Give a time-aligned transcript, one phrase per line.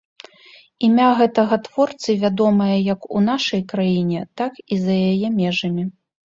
[0.87, 5.83] Імя гэтага творцы вядомае як у нашай краіне, так і за яе межамі.